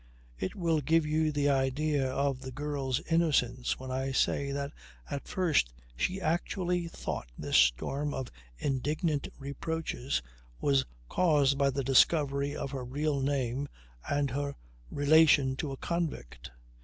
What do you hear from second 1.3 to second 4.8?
the idea of the girl's innocence when I say that